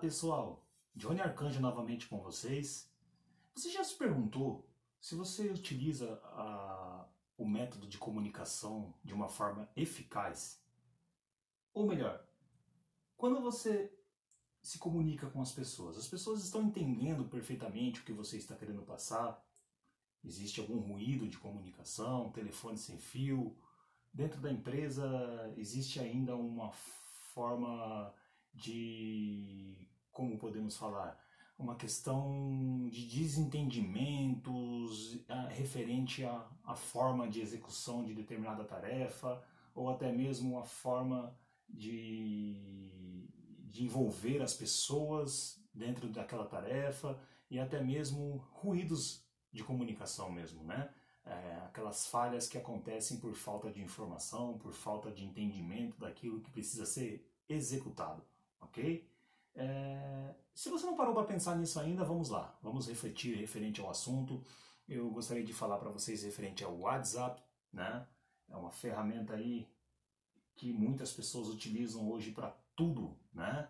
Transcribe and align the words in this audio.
pessoal, 0.00 0.66
Johnny 0.94 1.20
Arcanjo 1.20 1.60
novamente 1.60 2.08
com 2.08 2.18
vocês. 2.18 2.90
Você 3.54 3.70
já 3.70 3.84
se 3.84 3.94
perguntou 3.94 4.66
se 4.98 5.14
você 5.14 5.48
utiliza 5.50 6.14
a, 6.24 7.06
o 7.36 7.46
método 7.46 7.86
de 7.86 7.98
comunicação 7.98 8.94
de 9.04 9.12
uma 9.12 9.28
forma 9.28 9.70
eficaz? 9.76 10.64
Ou 11.74 11.86
melhor, 11.86 12.26
quando 13.16 13.42
você 13.42 13.94
se 14.62 14.78
comunica 14.78 15.28
com 15.28 15.42
as 15.42 15.52
pessoas, 15.52 15.98
as 15.98 16.08
pessoas 16.08 16.42
estão 16.42 16.62
entendendo 16.62 17.26
perfeitamente 17.26 18.00
o 18.00 18.04
que 18.04 18.12
você 18.12 18.38
está 18.38 18.56
querendo 18.56 18.82
passar? 18.82 19.46
Existe 20.24 20.60
algum 20.60 20.80
ruído 20.80 21.28
de 21.28 21.38
comunicação, 21.38 22.32
telefone 22.32 22.78
sem 22.78 22.96
fio? 22.96 23.54
Dentro 24.12 24.40
da 24.40 24.50
empresa 24.50 25.06
existe 25.56 26.00
ainda 26.00 26.34
uma 26.34 26.72
forma 27.34 28.14
de, 28.52 29.88
como 30.12 30.38
podemos 30.38 30.76
falar, 30.76 31.18
uma 31.58 31.76
questão 31.76 32.88
de 32.90 33.06
desentendimentos 33.06 35.14
uh, 35.14 35.48
referente 35.50 36.24
à, 36.24 36.48
à 36.64 36.74
forma 36.74 37.28
de 37.28 37.40
execução 37.40 38.02
de 38.02 38.14
determinada 38.14 38.64
tarefa, 38.64 39.42
ou 39.74 39.90
até 39.90 40.10
mesmo 40.10 40.58
a 40.58 40.64
forma 40.64 41.36
de, 41.68 43.28
de 43.68 43.84
envolver 43.84 44.42
as 44.42 44.54
pessoas 44.54 45.62
dentro 45.72 46.08
daquela 46.08 46.46
tarefa, 46.46 47.20
e 47.50 47.58
até 47.58 47.82
mesmo 47.82 48.38
ruídos 48.52 49.24
de 49.52 49.62
comunicação 49.62 50.30
mesmo, 50.30 50.62
né? 50.64 50.88
É, 51.24 51.56
aquelas 51.66 52.06
falhas 52.06 52.48
que 52.48 52.56
acontecem 52.56 53.18
por 53.18 53.34
falta 53.34 53.70
de 53.70 53.82
informação, 53.82 54.56
por 54.58 54.72
falta 54.72 55.10
de 55.10 55.24
entendimento 55.24 55.98
daquilo 55.98 56.40
que 56.40 56.50
precisa 56.50 56.86
ser 56.86 57.28
executado, 57.48 58.24
ok? 58.60 59.08
É, 59.54 60.34
se 60.54 60.68
você 60.68 60.86
não 60.86 60.96
parou 60.96 61.14
para 61.14 61.24
pensar 61.24 61.56
nisso 61.56 61.78
ainda, 61.80 62.04
vamos 62.04 62.28
lá, 62.28 62.58
vamos 62.62 62.88
refletir 62.88 63.36
referente 63.36 63.80
ao 63.80 63.90
assunto. 63.90 64.44
Eu 64.88 65.10
gostaria 65.10 65.44
de 65.44 65.52
falar 65.52 65.78
para 65.78 65.90
vocês 65.90 66.22
referente 66.22 66.64
ao 66.64 66.78
WhatsApp, 66.78 67.42
né? 67.72 68.06
É 68.48 68.56
uma 68.56 68.70
ferramenta 68.70 69.34
aí 69.34 69.68
que 70.56 70.72
muitas 70.72 71.12
pessoas 71.12 71.48
utilizam 71.48 72.10
hoje 72.10 72.32
para 72.32 72.50
tudo, 72.74 73.16
né? 73.32 73.68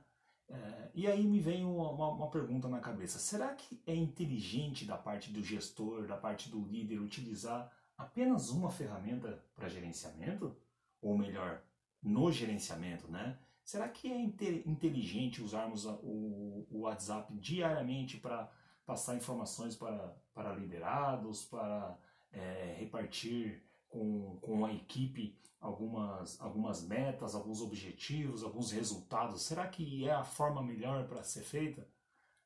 É, 0.49 0.91
e 0.95 1.07
aí 1.07 1.25
me 1.25 1.39
vem 1.39 1.65
uma, 1.65 1.91
uma, 1.91 2.09
uma, 2.09 2.31
pergunta 2.31 2.67
na 2.67 2.81
cabeça: 2.81 3.19
será 3.19 3.55
que 3.55 3.81
é 3.87 3.95
inteligente 3.95 4.85
da 4.85 4.97
parte 4.97 5.31
do 5.31 5.45
gestor, 5.45 6.07
da 6.07 6.17
parte 6.17 6.51
do 6.51 6.65
líder, 6.65 6.99
utilizar 6.99 7.71
apenas 7.97 8.51
uma 8.51 8.71
ferramenta 8.71 9.45
para 9.55 9.69
gerenciamento? 9.69 10.57
Ou 11.01 11.17
melhor, 11.17 11.63
no 12.03 12.33
gerenciamento, 12.33 13.07
né? 13.09 13.39
Será 13.71 13.89
que 13.89 14.11
é 14.11 14.21
inteligente 14.21 15.41
usarmos 15.41 15.85
o, 15.87 16.67
WhatsApp 16.73 17.33
diariamente 17.35 18.17
para 18.17 18.51
passar 18.85 19.15
informações 19.15 19.77
para, 19.77 20.13
para 20.35 20.53
liderados, 20.55 21.45
para 21.45 21.97
é, 22.33 22.75
repartir 22.81 23.63
com, 23.89 24.39
com 24.41 24.65
a 24.65 24.73
equipe 24.73 25.39
algumas, 25.61 26.41
algumas 26.41 26.83
metas, 26.85 27.37
alguns 27.37 27.61
objetivos, 27.61 28.43
alguns 28.43 28.73
resultados? 28.73 29.43
Será 29.43 29.69
que 29.69 30.09
é 30.09 30.15
a 30.15 30.25
forma 30.25 30.61
melhor 30.61 31.07
para 31.07 31.23
ser 31.23 31.43
feita? 31.43 31.87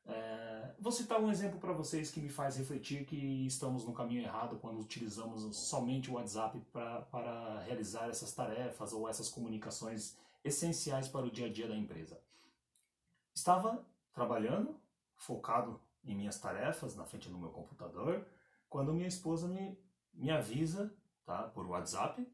É, 0.05 0.75
vou 0.78 0.92
citar 0.92 1.19
um 1.19 1.30
exemplo 1.30 1.58
para 1.58 1.72
vocês 1.72 2.11
que 2.11 2.20
me 2.20 2.28
faz 2.28 2.58
refletir 2.58 3.06
que 3.06 3.47
estamos 3.47 3.86
no 3.86 3.95
caminho 3.95 4.20
errado 4.20 4.58
quando 4.58 4.78
utilizamos 4.78 5.56
somente 5.56 6.11
o 6.11 6.14
WhatsApp 6.17 6.61
pra, 6.70 7.00
para 7.00 7.61
realizar 7.61 8.11
essas 8.11 8.34
tarefas 8.34 8.92
ou 8.92 9.08
essas 9.08 9.30
comunicações 9.30 10.22
essenciais 10.45 11.08
para 11.08 11.27
o 11.27 11.30
dia 11.30 11.46
a 11.46 11.52
dia 11.52 11.67
da 11.67 11.74
empresa. 11.74 12.20
Estava 13.35 13.85
trabalhando, 14.13 14.79
focado 15.17 15.80
em 16.05 16.14
minhas 16.14 16.39
tarefas, 16.39 16.95
na 16.95 17.05
frente 17.05 17.29
do 17.29 17.39
meu 17.39 17.48
computador, 17.48 18.27
quando 18.69 18.92
minha 18.92 19.08
esposa 19.08 19.48
me, 19.48 19.77
me 20.13 20.30
avisa, 20.30 20.95
tá, 21.24 21.45
por 21.45 21.67
WhatsApp, 21.67 22.27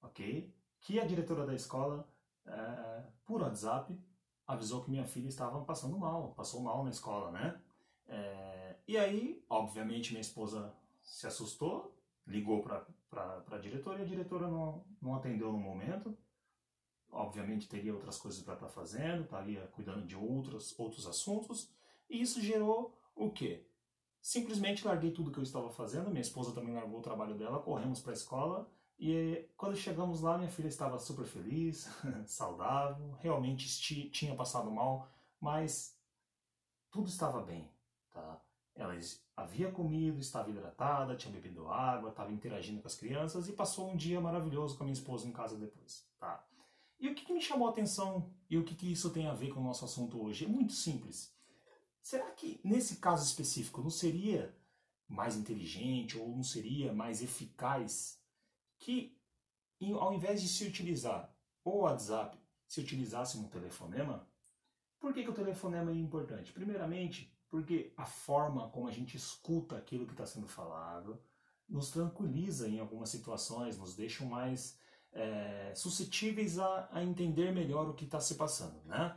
ok, 0.00 0.54
que 0.80 1.00
a 1.00 1.04
diretora 1.04 1.44
da 1.44 1.54
escola, 1.54 2.08
é, 2.46 3.02
por 3.24 3.42
WhatsApp, 3.42 3.98
avisou 4.46 4.82
que 4.82 4.90
minha 4.90 5.04
filha 5.04 5.28
estava 5.28 5.62
passando 5.64 5.98
mal, 5.98 6.32
passou 6.34 6.60
mal 6.62 6.84
na 6.84 6.90
escola, 6.90 7.30
né? 7.30 7.60
É, 8.08 8.76
e 8.86 8.96
aí, 8.96 9.44
obviamente, 9.48 10.10
minha 10.10 10.20
esposa 10.20 10.74
se 11.02 11.26
assustou, 11.26 11.94
ligou 12.26 12.62
para 12.62 12.86
a 13.50 13.58
diretora 13.58 14.00
e 14.00 14.02
a 14.02 14.06
diretora 14.06 14.48
não, 14.48 14.84
não 15.00 15.14
atendeu 15.14 15.52
no 15.52 15.58
momento 15.58 16.16
obviamente 17.12 17.68
teria 17.68 17.94
outras 17.94 18.18
coisas 18.18 18.42
para 18.42 18.54
estar 18.54 18.66
tá 18.66 18.72
fazendo, 18.72 19.24
estaria 19.24 19.66
cuidando 19.68 20.06
de 20.06 20.16
outros, 20.16 20.78
outros 20.78 21.06
assuntos, 21.06 21.70
e 22.08 22.20
isso 22.20 22.40
gerou 22.40 22.96
o 23.14 23.30
quê? 23.30 23.66
Simplesmente 24.20 24.86
larguei 24.86 25.10
tudo 25.10 25.30
que 25.30 25.38
eu 25.38 25.42
estava 25.42 25.70
fazendo, 25.70 26.10
minha 26.10 26.20
esposa 26.20 26.52
também 26.52 26.74
largou 26.74 26.98
o 26.98 27.02
trabalho 27.02 27.34
dela, 27.34 27.62
corremos 27.62 28.00
para 28.00 28.12
a 28.12 28.14
escola, 28.14 28.70
e 28.98 29.48
quando 29.56 29.76
chegamos 29.76 30.20
lá, 30.20 30.36
minha 30.36 30.50
filha 30.50 30.68
estava 30.68 30.98
super 30.98 31.24
feliz, 31.24 31.88
saudável, 32.26 33.12
realmente 33.20 33.66
tinha 34.10 34.34
passado 34.34 34.70
mal, 34.70 35.08
mas 35.40 35.98
tudo 36.90 37.08
estava 37.08 37.40
bem, 37.40 37.72
tá? 38.10 38.40
Ela 38.74 38.94
havia 39.36 39.72
comido, 39.72 40.20
estava 40.20 40.50
hidratada, 40.50 41.16
tinha 41.16 41.32
bebido 41.32 41.68
água, 41.68 42.10
estava 42.10 42.30
interagindo 42.30 42.80
com 42.80 42.88
as 42.88 42.94
crianças 42.94 43.48
e 43.48 43.52
passou 43.52 43.90
um 43.90 43.96
dia 43.96 44.20
maravilhoso 44.20 44.76
com 44.76 44.84
a 44.84 44.86
minha 44.86 44.94
esposa 44.94 45.26
em 45.26 45.32
casa 45.32 45.56
depois, 45.56 46.06
tá? 46.18 46.46
E 47.00 47.08
o 47.08 47.14
que, 47.14 47.24
que 47.24 47.32
me 47.32 47.40
chamou 47.40 47.66
a 47.66 47.70
atenção 47.70 48.30
e 48.48 48.58
o 48.58 48.64
que, 48.64 48.74
que 48.74 48.92
isso 48.92 49.10
tem 49.10 49.26
a 49.26 49.32
ver 49.32 49.54
com 49.54 49.60
o 49.60 49.64
nosso 49.64 49.84
assunto 49.86 50.22
hoje? 50.22 50.44
É 50.44 50.48
muito 50.48 50.74
simples. 50.74 51.34
Será 52.02 52.30
que 52.32 52.60
nesse 52.62 52.96
caso 52.96 53.24
específico 53.24 53.80
não 53.80 53.90
seria 53.90 54.54
mais 55.08 55.34
inteligente 55.34 56.18
ou 56.18 56.28
não 56.28 56.42
seria 56.42 56.92
mais 56.92 57.22
eficaz 57.22 58.20
que, 58.78 59.18
ao 59.98 60.12
invés 60.12 60.42
de 60.42 60.48
se 60.48 60.64
utilizar 60.66 61.34
o 61.64 61.78
WhatsApp, 61.80 62.38
se 62.66 62.80
utilizasse 62.80 63.38
um 63.38 63.48
telefonema? 63.48 64.28
Por 64.98 65.14
que, 65.14 65.24
que 65.24 65.30
o 65.30 65.34
telefonema 65.34 65.90
é 65.90 65.94
importante? 65.94 66.52
Primeiramente, 66.52 67.34
porque 67.48 67.92
a 67.96 68.04
forma 68.04 68.68
como 68.68 68.86
a 68.86 68.92
gente 68.92 69.16
escuta 69.16 69.76
aquilo 69.76 70.06
que 70.06 70.12
está 70.12 70.26
sendo 70.26 70.46
falado 70.46 71.20
nos 71.66 71.90
tranquiliza 71.90 72.68
em 72.68 72.78
algumas 72.78 73.08
situações, 73.08 73.78
nos 73.78 73.94
deixa 73.94 74.24
mais 74.24 74.78
é, 75.12 75.72
suscetíveis 75.74 76.58
a, 76.58 76.88
a, 76.92 77.02
entender 77.02 77.52
melhor 77.52 77.88
o 77.88 77.94
que 77.94 78.04
está 78.04 78.20
se 78.20 78.34
passando, 78.34 78.80
né? 78.84 79.16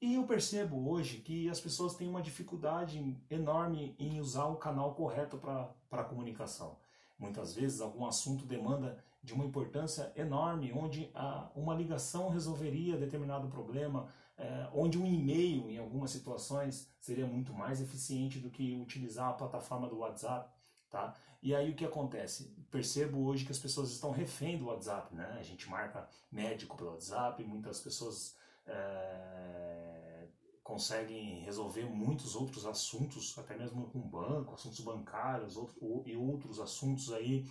E 0.00 0.14
eu 0.14 0.24
percebo 0.24 0.90
hoje 0.90 1.18
que 1.18 1.48
as 1.48 1.60
pessoas 1.60 1.94
têm 1.94 2.08
uma 2.08 2.20
dificuldade 2.20 3.16
enorme 3.30 3.94
em 3.98 4.18
usar 4.20 4.46
o 4.46 4.56
canal 4.56 4.94
correto 4.94 5.38
para 5.38 5.74
a 5.92 6.04
comunicação. 6.04 6.76
Muitas 7.16 7.54
vezes 7.54 7.80
algum 7.80 8.04
assunto 8.04 8.44
demanda 8.44 8.98
de 9.22 9.32
uma 9.32 9.44
importância 9.44 10.12
enorme, 10.16 10.72
onde 10.72 11.08
a, 11.14 11.48
uma 11.54 11.74
ligação 11.74 12.28
resolveria 12.30 12.96
determinado 12.96 13.46
problema, 13.46 14.08
é, 14.36 14.68
onde 14.74 14.98
um 14.98 15.06
e-mail, 15.06 15.70
em 15.70 15.78
algumas 15.78 16.10
situações, 16.10 16.90
seria 16.98 17.26
muito 17.26 17.54
mais 17.54 17.80
eficiente 17.80 18.40
do 18.40 18.50
que 18.50 18.76
utilizar 18.76 19.28
a 19.28 19.34
plataforma 19.34 19.88
do 19.88 19.98
WhatsApp. 19.98 20.50
Tá? 20.92 21.14
E 21.42 21.54
aí 21.54 21.70
o 21.70 21.74
que 21.74 21.86
acontece? 21.86 22.54
Percebo 22.70 23.24
hoje 23.24 23.46
que 23.46 23.50
as 23.50 23.58
pessoas 23.58 23.90
estão 23.90 24.10
refém 24.10 24.58
do 24.58 24.66
WhatsApp, 24.66 25.14
né? 25.14 25.36
A 25.40 25.42
gente 25.42 25.68
marca 25.70 26.06
médico 26.30 26.76
pelo 26.76 26.90
WhatsApp, 26.90 27.42
muitas 27.44 27.80
pessoas 27.80 28.36
é, 28.66 30.26
conseguem 30.62 31.40
resolver 31.40 31.84
muitos 31.86 32.36
outros 32.36 32.66
assuntos, 32.66 33.36
até 33.38 33.56
mesmo 33.56 33.86
com 33.86 34.00
banco, 34.00 34.52
assuntos 34.52 34.80
bancários 34.80 35.56
outro, 35.56 36.04
e 36.06 36.14
outros 36.14 36.60
assuntos 36.60 37.10
aí 37.10 37.50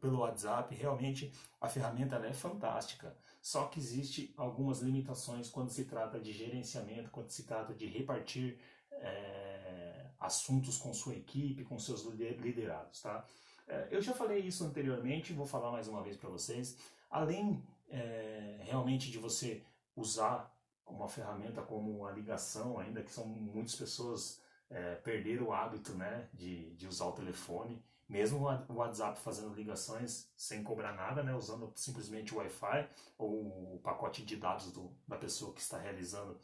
pelo 0.00 0.20
WhatsApp. 0.20 0.74
Realmente 0.74 1.30
a 1.60 1.68
ferramenta 1.68 2.16
é 2.16 2.32
fantástica. 2.32 3.14
Só 3.42 3.66
que 3.66 3.78
existe 3.78 4.32
algumas 4.34 4.80
limitações 4.80 5.50
quando 5.50 5.68
se 5.68 5.84
trata 5.84 6.18
de 6.18 6.32
gerenciamento, 6.32 7.10
quando 7.10 7.28
se 7.28 7.42
trata 7.42 7.74
de 7.74 7.86
repartir 7.86 8.58
é, 8.92 9.91
assuntos 10.22 10.78
com 10.78 10.94
sua 10.94 11.14
equipe, 11.14 11.64
com 11.64 11.78
seus 11.78 12.04
liderados, 12.04 13.02
tá? 13.02 13.24
É, 13.66 13.88
eu 13.90 14.00
já 14.00 14.12
falei 14.12 14.40
isso 14.40 14.64
anteriormente, 14.64 15.32
vou 15.32 15.46
falar 15.46 15.70
mais 15.70 15.88
uma 15.88 16.02
vez 16.02 16.16
para 16.16 16.30
vocês. 16.30 16.76
Além 17.10 17.62
é, 17.90 18.60
realmente 18.62 19.10
de 19.10 19.18
você 19.18 19.62
usar 19.96 20.52
uma 20.86 21.08
ferramenta 21.08 21.62
como 21.62 22.06
a 22.06 22.12
ligação, 22.12 22.78
ainda 22.78 23.02
que 23.02 23.10
são 23.10 23.26
muitas 23.26 23.74
pessoas 23.74 24.40
é, 24.70 24.94
perderam 24.96 25.46
o 25.46 25.52
hábito 25.52 25.92
né, 25.94 26.28
de, 26.32 26.70
de 26.74 26.86
usar 26.86 27.06
o 27.06 27.12
telefone, 27.12 27.82
mesmo 28.08 28.46
o 28.68 28.74
WhatsApp 28.74 29.18
fazendo 29.20 29.54
ligações 29.54 30.30
sem 30.36 30.62
cobrar 30.62 30.92
nada, 30.92 31.22
né, 31.22 31.34
usando 31.34 31.72
simplesmente 31.74 32.34
o 32.34 32.38
Wi-Fi 32.38 32.88
ou 33.16 33.74
o 33.74 33.80
pacote 33.82 34.22
de 34.22 34.36
dados 34.36 34.72
do, 34.72 34.92
da 35.06 35.16
pessoa 35.16 35.54
que 35.54 35.60
está 35.60 35.78
realizando 35.78 36.38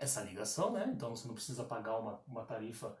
essa 0.00 0.22
ligação, 0.22 0.72
né? 0.72 0.90
Então 0.96 1.14
você 1.14 1.28
não 1.28 1.34
precisa 1.34 1.62
pagar 1.62 1.98
uma, 1.98 2.20
uma 2.26 2.42
tarifa 2.42 2.96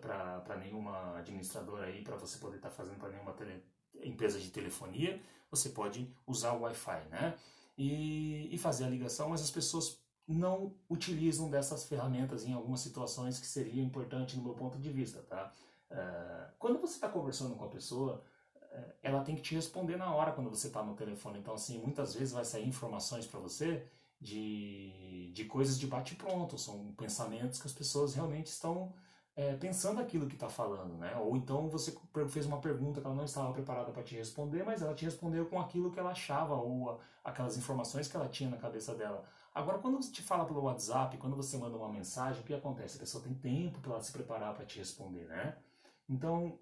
para 0.00 0.56
nenhuma 0.58 1.16
administradora 1.16 1.86
aí 1.86 2.02
para 2.02 2.16
você 2.16 2.38
poder 2.38 2.56
estar 2.56 2.68
tá 2.68 2.74
fazendo 2.74 2.98
para 2.98 3.08
nenhuma 3.08 3.32
tele, 3.32 3.64
empresa 4.02 4.38
de 4.38 4.50
telefonia. 4.50 5.20
Você 5.50 5.70
pode 5.70 6.14
usar 6.26 6.52
o 6.52 6.60
Wi-Fi, 6.60 7.08
né? 7.10 7.34
E, 7.76 8.54
e 8.54 8.58
fazer 8.58 8.84
a 8.84 8.88
ligação, 8.88 9.30
mas 9.30 9.42
as 9.42 9.50
pessoas 9.50 9.98
não 10.28 10.74
utilizam 10.88 11.50
dessas 11.50 11.84
ferramentas 11.84 12.44
em 12.44 12.52
algumas 12.52 12.80
situações 12.80 13.38
que 13.40 13.46
seria 13.46 13.82
importante 13.82 14.36
no 14.36 14.44
meu 14.44 14.54
ponto 14.54 14.78
de 14.78 14.90
vista, 14.90 15.22
tá? 15.22 15.52
Uh, 15.90 16.52
quando 16.58 16.78
você 16.78 16.94
está 16.94 17.08
conversando 17.08 17.56
com 17.56 17.64
a 17.64 17.68
pessoa, 17.68 18.22
uh, 18.56 18.92
ela 19.02 19.22
tem 19.22 19.34
que 19.34 19.42
te 19.42 19.54
responder 19.54 19.96
na 19.96 20.14
hora 20.14 20.32
quando 20.32 20.50
você 20.50 20.68
está 20.68 20.82
no 20.82 20.94
telefone. 20.94 21.38
Então, 21.38 21.54
assim, 21.54 21.78
muitas 21.78 22.14
vezes 22.14 22.32
vai 22.32 22.44
sair 22.44 22.66
informações 22.66 23.26
para 23.26 23.40
você 23.40 23.86
de, 24.20 25.30
de 25.32 25.44
coisas 25.44 25.78
de 25.78 25.86
bate-pronto, 25.86 26.56
são 26.58 26.92
pensamentos 26.94 27.60
que 27.60 27.66
as 27.66 27.72
pessoas 27.72 28.14
realmente 28.14 28.46
estão 28.46 28.94
é, 29.36 29.54
pensando 29.56 30.00
aquilo 30.00 30.26
que 30.26 30.34
está 30.34 30.48
falando, 30.48 30.96
né? 30.96 31.16
Ou 31.16 31.36
então 31.36 31.68
você 31.68 31.96
fez 32.28 32.46
uma 32.46 32.60
pergunta 32.60 33.00
que 33.00 33.06
ela 33.06 33.16
não 33.16 33.24
estava 33.24 33.52
preparada 33.52 33.90
para 33.90 34.02
te 34.02 34.14
responder, 34.14 34.64
mas 34.64 34.80
ela 34.80 34.94
te 34.94 35.04
respondeu 35.04 35.46
com 35.46 35.60
aquilo 35.60 35.90
que 35.90 35.98
ela 35.98 36.10
achava 36.10 36.54
ou 36.54 36.90
a, 36.90 36.98
aquelas 37.24 37.56
informações 37.56 38.06
que 38.06 38.16
ela 38.16 38.28
tinha 38.28 38.48
na 38.48 38.56
cabeça 38.56 38.94
dela. 38.94 39.24
Agora, 39.52 39.78
quando 39.78 39.96
você 39.96 40.10
te 40.10 40.22
fala 40.22 40.44
pelo 40.44 40.62
WhatsApp, 40.62 41.16
quando 41.18 41.36
você 41.36 41.56
manda 41.56 41.76
uma 41.76 41.88
mensagem, 41.88 42.42
o 42.42 42.44
que 42.44 42.54
acontece? 42.54 42.96
A 42.96 43.00
pessoa 43.00 43.22
tem 43.22 43.34
tempo 43.34 43.80
para 43.80 43.92
ela 43.92 44.02
se 44.02 44.12
preparar 44.12 44.54
para 44.54 44.64
te 44.64 44.78
responder, 44.78 45.26
né? 45.26 45.56
Então, 46.08 46.58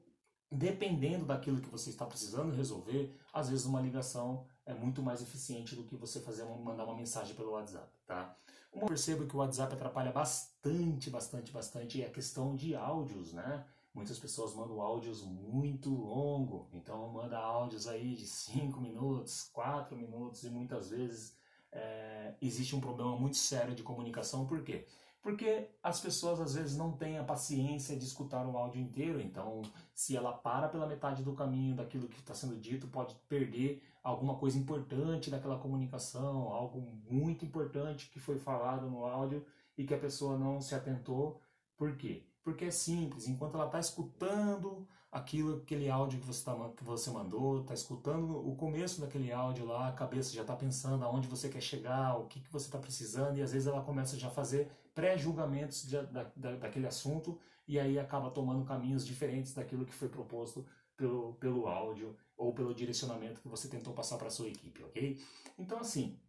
dependendo 0.50 1.24
daquilo 1.24 1.60
que 1.60 1.70
você 1.70 1.90
está 1.90 2.04
precisando 2.06 2.54
resolver, 2.54 3.18
às 3.32 3.48
vezes 3.48 3.64
uma 3.64 3.80
ligação 3.80 4.46
é 4.64 4.74
muito 4.74 5.02
mais 5.02 5.20
eficiente 5.20 5.74
do 5.74 5.84
que 5.84 5.96
você 5.96 6.20
fazer 6.20 6.44
mandar 6.44 6.84
uma 6.84 6.96
mensagem 6.96 7.34
pelo 7.34 7.52
WhatsApp, 7.52 7.90
tá? 8.06 8.36
Eu 8.72 8.86
percebo 8.86 9.26
que 9.26 9.36
o 9.36 9.38
WhatsApp 9.38 9.74
atrapalha 9.74 10.12
bastante, 10.12 11.10
bastante, 11.10 11.52
bastante 11.52 12.02
é 12.02 12.06
a 12.06 12.10
questão 12.10 12.54
de 12.56 12.74
áudios, 12.74 13.32
né? 13.32 13.64
Muitas 13.92 14.18
pessoas 14.18 14.54
mandam 14.54 14.80
áudios 14.80 15.22
muito 15.22 15.90
longo, 15.90 16.66
então 16.72 17.12
manda 17.12 17.36
áudios 17.38 17.86
aí 17.86 18.14
de 18.14 18.26
5 18.26 18.80
minutos, 18.80 19.50
4 19.52 19.94
minutos 19.94 20.44
e 20.44 20.50
muitas 20.50 20.88
vezes 20.88 21.36
é, 21.70 22.34
existe 22.40 22.74
um 22.74 22.80
problema 22.80 23.14
muito 23.14 23.36
sério 23.36 23.74
de 23.74 23.82
comunicação, 23.82 24.46
por 24.46 24.62
quê? 24.62 24.86
Porque 25.20 25.68
as 25.82 26.00
pessoas 26.00 26.40
às 26.40 26.54
vezes 26.54 26.76
não 26.76 26.92
têm 26.92 27.18
a 27.18 27.24
paciência 27.24 27.96
de 27.96 28.04
escutar 28.04 28.46
o 28.46 28.56
áudio 28.56 28.80
inteiro, 28.80 29.20
então 29.20 29.60
se 29.94 30.16
ela 30.16 30.32
para 30.32 30.68
pela 30.68 30.86
metade 30.86 31.22
do 31.22 31.34
caminho 31.34 31.76
daquilo 31.76 32.08
que 32.08 32.18
está 32.18 32.34
sendo 32.34 32.56
dito, 32.56 32.88
pode 32.88 33.14
perder 33.28 33.82
alguma 34.02 34.34
coisa 34.36 34.58
importante 34.58 35.30
daquela 35.30 35.58
comunicação, 35.58 36.48
algo 36.48 36.80
muito 37.08 37.44
importante 37.44 38.10
que 38.10 38.18
foi 38.18 38.38
falado 38.38 38.90
no 38.90 39.04
áudio 39.04 39.44
e 39.78 39.84
que 39.84 39.94
a 39.94 39.98
pessoa 39.98 40.36
não 40.36 40.60
se 40.60 40.74
atentou. 40.74 41.40
Por 41.76 41.96
quê? 41.96 42.24
Porque 42.42 42.64
é 42.64 42.70
simples, 42.70 43.28
enquanto 43.28 43.54
ela 43.54 43.66
está 43.66 43.78
escutando 43.78 44.86
aquilo, 45.10 45.58
aquele 45.58 45.88
áudio 45.88 46.18
que 46.18 46.26
você, 46.26 46.44
tá, 46.44 46.56
que 46.76 46.82
você 46.82 47.10
mandou, 47.10 47.60
está 47.60 47.74
escutando 47.74 48.36
o 48.48 48.56
começo 48.56 49.00
daquele 49.00 49.30
áudio 49.30 49.66
lá, 49.66 49.88
a 49.88 49.92
cabeça 49.92 50.34
já 50.34 50.40
está 50.40 50.56
pensando 50.56 51.04
aonde 51.04 51.28
você 51.28 51.48
quer 51.48 51.60
chegar, 51.60 52.18
o 52.18 52.26
que, 52.26 52.40
que 52.40 52.50
você 52.50 52.66
está 52.66 52.78
precisando, 52.78 53.38
e 53.38 53.42
às 53.42 53.52
vezes 53.52 53.68
ela 53.68 53.82
começa 53.82 54.18
já 54.18 54.28
a 54.28 54.30
fazer 54.30 54.70
pré-julgamentos 54.94 55.84
da, 55.86 56.24
da, 56.34 56.56
daquele 56.56 56.86
assunto, 56.86 57.38
e 57.68 57.78
aí 57.78 57.98
acaba 57.98 58.30
tomando 58.30 58.64
caminhos 58.64 59.06
diferentes 59.06 59.54
daquilo 59.54 59.86
que 59.86 59.94
foi 59.94 60.08
proposto 60.08 60.66
pelo, 60.96 61.34
pelo 61.34 61.68
áudio 61.68 62.16
ou 62.52 62.54
pelo 62.54 62.74
direcionamento 62.74 63.40
que 63.40 63.48
você 63.48 63.66
tentou 63.66 63.94
passar 63.94 64.18
para 64.18 64.30
sua 64.30 64.48
equipe, 64.48 64.84
ok? 64.84 65.18
Então, 65.58 65.78
assim, 65.78 66.20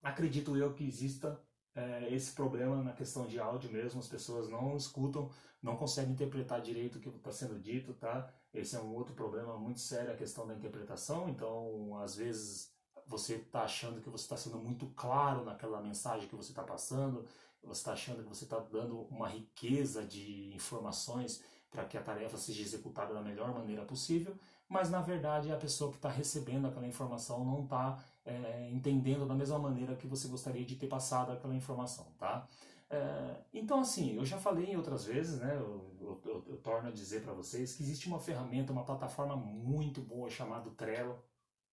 acredito 0.00 0.56
eu 0.56 0.72
que 0.72 0.84
exista 0.86 1.38
é, 1.74 2.14
esse 2.14 2.32
problema 2.32 2.82
na 2.82 2.92
questão 2.92 3.26
de 3.26 3.38
áudio 3.38 3.70
mesmo, 3.70 3.98
as 4.00 4.08
pessoas 4.08 4.48
não 4.48 4.76
escutam, 4.76 5.28
não 5.60 5.76
conseguem 5.76 6.12
interpretar 6.12 6.60
direito 6.60 6.98
o 6.98 7.00
que 7.00 7.08
está 7.08 7.32
sendo 7.32 7.58
dito, 7.58 7.94
tá? 7.94 8.32
Esse 8.54 8.76
é 8.76 8.80
um 8.80 8.94
outro 8.94 9.14
problema 9.14 9.58
muito 9.58 9.80
sério, 9.80 10.12
a 10.12 10.16
questão 10.16 10.46
da 10.46 10.54
interpretação, 10.54 11.28
então, 11.28 11.98
às 11.98 12.14
vezes, 12.14 12.72
você 13.06 13.34
está 13.34 13.62
achando 13.62 14.00
que 14.00 14.08
você 14.08 14.24
está 14.24 14.36
sendo 14.36 14.58
muito 14.58 14.86
claro 14.94 15.44
naquela 15.44 15.80
mensagem 15.80 16.28
que 16.28 16.36
você 16.36 16.52
está 16.52 16.62
passando, 16.62 17.26
você 17.62 17.80
está 17.80 17.92
achando 17.92 18.22
que 18.22 18.28
você 18.28 18.44
está 18.44 18.58
dando 18.58 19.02
uma 19.02 19.28
riqueza 19.28 20.04
de 20.04 20.54
informações 20.54 21.42
para 21.70 21.84
que 21.86 21.96
a 21.96 22.02
tarefa 22.02 22.36
seja 22.36 22.62
executada 22.62 23.14
da 23.14 23.22
melhor 23.22 23.54
maneira 23.54 23.84
possível, 23.84 24.36
mas 24.72 24.90
na 24.90 25.02
verdade 25.02 25.52
a 25.52 25.56
pessoa 25.56 25.90
que 25.90 25.98
está 25.98 26.08
recebendo 26.08 26.66
aquela 26.66 26.86
informação 26.86 27.44
não 27.44 27.62
está 27.64 28.02
é, 28.24 28.70
entendendo 28.72 29.26
da 29.26 29.34
mesma 29.34 29.58
maneira 29.58 29.94
que 29.94 30.06
você 30.06 30.26
gostaria 30.28 30.64
de 30.64 30.76
ter 30.76 30.86
passado 30.86 31.30
aquela 31.30 31.54
informação, 31.54 32.06
tá? 32.18 32.48
É, 32.88 33.36
então 33.52 33.80
assim, 33.80 34.16
eu 34.16 34.24
já 34.24 34.38
falei 34.38 34.66
em 34.72 34.76
outras 34.76 35.04
vezes, 35.04 35.38
né? 35.40 35.54
Eu, 35.56 35.94
eu, 36.00 36.20
eu, 36.24 36.44
eu 36.48 36.56
torno 36.58 36.88
a 36.88 36.92
dizer 36.92 37.22
para 37.22 37.34
vocês 37.34 37.74
que 37.74 37.82
existe 37.82 38.08
uma 38.08 38.18
ferramenta, 38.18 38.72
uma 38.72 38.84
plataforma 38.84 39.36
muito 39.36 40.00
boa 40.00 40.30
chamada 40.30 40.70
Trello, 40.70 41.22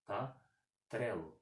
tá? 0.06 0.36
Trello, 0.88 1.34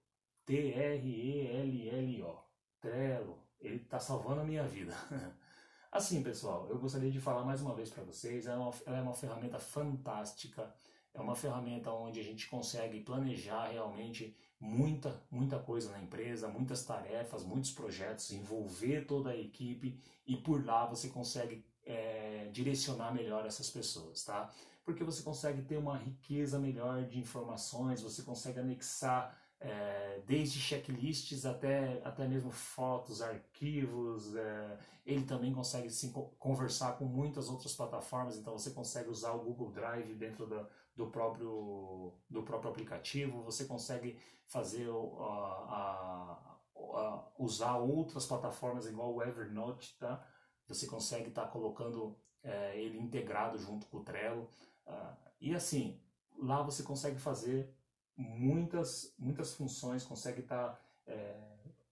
T-R-E-L-L-O, 0.47 2.39
Trello, 2.81 3.39
ele 3.61 3.77
está 3.83 3.99
salvando 3.99 4.43
a 4.43 4.45
minha 4.45 4.63
vida. 4.63 4.95
assim, 5.91 6.23
pessoal, 6.23 6.69
eu 6.71 6.79
gostaria 6.79 7.11
de 7.11 7.21
falar 7.21 7.45
mais 7.45 7.61
uma 7.63 7.75
vez 7.75 7.91
para 7.91 8.05
vocês, 8.05 8.47
ela 8.47 8.57
é, 8.57 8.61
uma, 8.61 8.75
ela 8.87 8.99
é 8.99 9.03
uma 9.03 9.15
ferramenta 9.15 9.59
fantástica 9.59 10.73
é 11.19 11.21
uma 11.21 11.35
ferramenta 11.35 11.91
onde 11.91 12.21
a 12.21 12.23
gente 12.23 12.49
consegue 12.49 13.01
planejar 13.01 13.69
realmente 13.69 14.37
muita, 14.61 15.21
muita 15.31 15.59
coisa 15.59 15.91
na 15.91 16.01
empresa, 16.01 16.49
muitas 16.49 16.85
tarefas, 16.85 17.45
muitos 17.45 17.73
projetos, 17.73 18.31
envolver 18.31 19.05
toda 19.05 19.31
a 19.31 19.37
equipe 19.37 20.01
e 20.25 20.37
por 20.37 20.65
lá 20.65 20.87
você 20.87 21.09
consegue 21.09 21.65
é, 21.85 22.49
direcionar 22.53 23.13
melhor 23.13 23.45
essas 23.47 23.69
pessoas, 23.69 24.25
tá? 24.25 24.51
Porque 24.85 25.03
você 25.03 25.23
consegue 25.23 25.63
ter 25.63 25.77
uma 25.77 25.99
riqueza 25.99 26.59
melhor 26.59 27.05
de 27.05 27.19
informações, 27.19 28.01
você 28.01 28.23
consegue 28.23 28.61
anexar 28.61 29.37
é, 29.61 30.23
desde 30.27 30.61
checklists 30.61 31.45
até, 31.45 32.01
até 32.05 32.27
mesmo 32.27 32.51
fotos, 32.51 33.21
arquivos. 33.23 34.35
É, 34.37 34.79
ele 35.07 35.25
também 35.25 35.53
consegue 35.53 35.91
se 35.91 36.13
conversar 36.39 36.99
com 36.99 37.05
muitas 37.07 37.49
outras 37.49 37.75
plataformas, 37.75 38.37
então 38.37 38.53
você 38.53 38.71
consegue 38.71 39.09
usar 39.09 39.33
o 39.33 39.43
Google 39.43 39.71
Drive 39.71 40.15
dentro 40.15 40.47
da, 40.47 40.69
do 40.95 41.07
próprio, 41.07 42.13
do 42.29 42.43
próprio 42.43 42.71
aplicativo, 42.71 43.43
você 43.43 43.65
consegue 43.65 44.19
fazer 44.47 44.89
a, 44.91 46.39
a, 46.75 47.25
usar 47.39 47.77
outras 47.79 48.27
plataformas 48.27 48.87
igual 48.87 49.15
o 49.15 49.23
Evernote, 49.23 49.97
tá? 49.99 50.27
Você 50.67 50.87
consegue 50.87 51.29
estar 51.29 51.45
tá 51.45 51.49
colocando 51.49 52.17
é, 52.43 52.79
ele 52.79 52.99
integrado 52.99 53.59
junto 53.59 53.87
com 53.87 53.99
o 53.99 54.05
Trello. 54.05 54.51
Uh, 54.87 55.17
e 55.41 55.55
assim, 55.55 56.01
lá 56.37 56.63
você 56.63 56.83
consegue 56.83 57.19
fazer 57.19 57.75
muitas, 58.19 59.15
muitas 59.19 59.55
funções, 59.55 60.03
consegue 60.03 60.41
estar 60.41 60.71
tá, 60.71 60.81
é, 61.07 61.37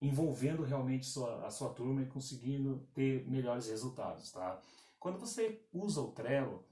envolvendo 0.02 0.64
realmente 0.64 1.06
sua, 1.06 1.46
a 1.46 1.50
sua 1.50 1.70
turma 1.70 2.02
e 2.02 2.06
conseguindo 2.06 2.86
ter 2.92 3.26
melhores 3.28 3.68
resultados, 3.68 4.32
tá? 4.32 4.60
Quando 4.98 5.18
você 5.18 5.62
usa 5.72 6.00
o 6.00 6.10
Trello, 6.10 6.64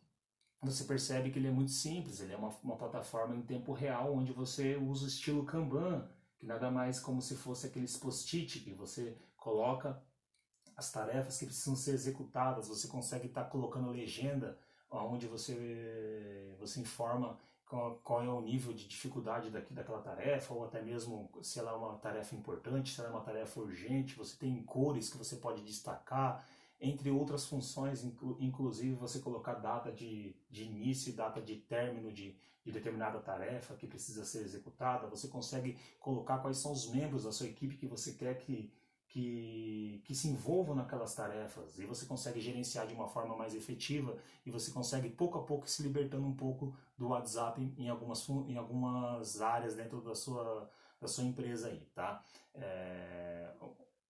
você 0.61 0.84
percebe 0.84 1.30
que 1.30 1.38
ele 1.38 1.49
é 1.49 1.52
muito 1.52 1.70
simples, 1.70 2.20
ele 2.20 2.32
é 2.32 2.37
uma, 2.37 2.49
uma 2.62 2.76
plataforma 2.76 3.37
em 3.37 3.42
tempo 3.42 3.73
real, 3.73 4.14
onde 4.14 4.32
você 4.32 4.76
usa 4.76 5.04
o 5.04 5.08
estilo 5.08 5.44
Kanban, 5.44 6.08
que 6.38 6.46
nada 6.46 6.70
mais 6.70 6.99
como 6.99 7.23
se 7.23 7.37
fosse 7.37 7.66
aqueles 7.66 7.96
post-it 7.96 8.61
que 8.61 8.73
você 8.73 9.16
coloca 9.37 10.02
as 10.76 10.90
tarefas 10.90 11.38
que 11.38 11.46
precisam 11.46 11.76
ser 11.76 11.92
executadas, 11.92 12.66
você 12.66 12.88
consegue 12.88 13.26
estar 13.26 13.44
tá 13.44 13.50
colocando 13.50 13.90
legenda 13.90 14.58
onde 14.90 15.26
você, 15.26 16.54
você 16.58 16.80
informa 16.80 17.38
qual, 17.66 17.97
qual, 18.02 18.23
é 18.23 18.28
o 18.28 18.40
nível 18.40 18.73
de 18.73 18.87
dificuldade 18.87 19.50
daqui, 19.50 19.73
daquela 19.73 20.00
tarefa, 20.00 20.52
ou 20.54 20.64
até 20.64 20.83
mesmo 20.83 21.30
se 21.42 21.59
ela 21.59 21.73
é 21.73 21.75
uma 21.75 21.99
tarefa 21.99 22.35
importante, 22.35 22.94
se 22.94 23.00
ela 23.00 23.09
é 23.09 23.12
uma 23.12 23.23
tarefa 23.23 23.61
urgente, 23.61 24.16
você 24.16 24.37
tem 24.37 24.62
cores 24.62 25.11
que 25.11 25.18
você 25.18 25.37
pode 25.37 25.62
destacar, 25.62 26.47
entre 26.80 27.11
outras 27.11 27.47
funções, 27.47 28.04
inclu, 28.04 28.37
inclusive 28.40 28.94
você 28.94 29.21
colocar 29.21 29.54
data 29.54 29.90
de, 29.90 30.37
de 30.50 30.64
início 30.64 31.11
e 31.11 31.12
data 31.14 31.40
de 31.40 31.56
término 31.56 32.12
de, 32.12 32.37
de 32.64 32.73
determinada 32.73 33.21
tarefa 33.21 33.75
que 33.75 33.87
precisa 33.87 34.25
ser 34.25 34.42
executada, 34.42 35.06
você 35.06 35.28
consegue 35.28 35.78
colocar 35.99 36.38
quais 36.38 36.59
são 36.59 36.73
os 36.73 36.90
membros 36.90 37.25
da 37.25 37.33
sua 37.33 37.47
equipe 37.47 37.76
que 37.76 37.87
você 37.87 38.12
quer 38.12 38.38
que, 38.38 38.71
que, 39.14 40.02
que 40.04 40.12
se 40.12 40.26
envolvam 40.26 40.75
naquelas 40.75 41.14
tarefas, 41.14 41.78
e 41.78 41.87
você 41.87 42.04
consegue 42.04 42.40
gerenciar 42.40 42.85
de 42.85 42.94
uma 42.94 43.06
forma 43.06 43.37
mais 43.37 43.54
efetiva, 43.54 44.18
e 44.44 44.50
você 44.50 44.73
consegue 44.73 45.09
pouco 45.09 45.38
a 45.38 45.44
pouco 45.44 45.71
se 45.71 45.85
libertando 45.85 46.26
um 46.26 46.35
pouco 46.35 46.76
do 46.99 47.11
WhatsApp 47.11 47.62
em 47.78 47.88
algumas, 47.88 48.28
em 48.28 48.56
algumas 48.56 49.40
áreas 49.40 49.76
dentro 49.76 50.00
da 50.00 50.16
sua, 50.16 50.68
da 51.00 51.06
sua 51.06 51.23
empresa 51.23 51.68
aí, 51.68 51.87
tá? 51.94 52.25
É, 52.56 53.52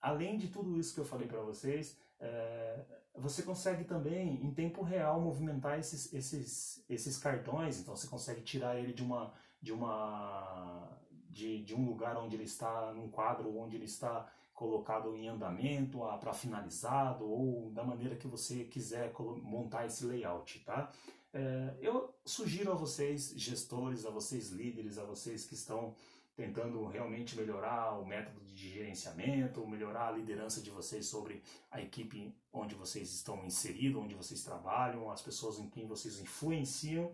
além 0.00 0.38
de 0.38 0.48
tudo 0.48 0.80
isso 0.80 0.94
que 0.94 1.00
eu 1.00 1.04
falei 1.04 1.28
para 1.28 1.42
vocês, 1.42 1.98
é, 2.18 2.82
você 3.14 3.42
consegue 3.42 3.84
também, 3.84 4.42
em 4.42 4.54
tempo 4.54 4.80
real, 4.80 5.20
movimentar 5.20 5.78
esses, 5.78 6.14
esses, 6.14 6.82
esses 6.88 7.18
cartões, 7.18 7.78
então 7.78 7.94
você 7.94 8.06
consegue 8.06 8.40
tirar 8.40 8.78
ele 8.78 8.94
de 8.94 9.02
uma, 9.02 9.34
de 9.60 9.70
uma 9.70 10.88
de, 11.28 11.62
de 11.62 11.74
um 11.74 11.84
lugar 11.84 12.16
onde 12.16 12.36
ele 12.36 12.44
está, 12.44 12.90
num 12.94 13.10
quadro 13.10 13.54
onde 13.58 13.76
ele 13.76 13.84
está 13.84 14.26
colocado 14.54 15.16
em 15.16 15.28
andamento, 15.28 15.98
para 16.20 16.32
finalizado, 16.32 17.28
ou 17.28 17.70
da 17.70 17.82
maneira 17.82 18.16
que 18.16 18.28
você 18.28 18.64
quiser 18.64 19.12
montar 19.42 19.86
esse 19.86 20.04
layout, 20.06 20.60
tá? 20.60 20.92
É, 21.32 21.74
eu 21.80 22.14
sugiro 22.24 22.70
a 22.70 22.74
vocês, 22.76 23.34
gestores, 23.36 24.06
a 24.06 24.10
vocês 24.10 24.50
líderes, 24.50 24.98
a 24.98 25.04
vocês 25.04 25.44
que 25.44 25.54
estão 25.54 25.94
tentando 26.36 26.84
realmente 26.86 27.36
melhorar 27.36 27.98
o 27.98 28.04
método 28.04 28.40
de 28.40 28.68
gerenciamento, 28.70 29.66
melhorar 29.66 30.08
a 30.08 30.12
liderança 30.12 30.60
de 30.60 30.70
vocês 30.70 31.06
sobre 31.06 31.42
a 31.70 31.80
equipe 31.80 32.34
onde 32.52 32.74
vocês 32.74 33.12
estão 33.12 33.44
inseridos, 33.44 34.02
onde 34.02 34.14
vocês 34.14 34.42
trabalham, 34.42 35.10
as 35.10 35.22
pessoas 35.22 35.58
em 35.58 35.68
quem 35.68 35.86
vocês 35.86 36.20
influenciam, 36.20 37.12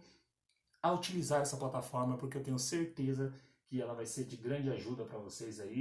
a 0.83 0.93
utilizar 0.93 1.43
essa 1.43 1.57
plataforma, 1.57 2.17
porque 2.17 2.39
eu 2.39 2.43
tenho 2.43 2.59
certeza 2.59 3.33
que 3.67 3.81
ela 3.81 3.95
vai 3.95 4.07
ser 4.07 4.25
de 4.25 4.37
grande 4.37 4.71
ajuda 4.71 5.05
para 5.05 5.19
vocês 5.19 5.61
aí. 5.61 5.69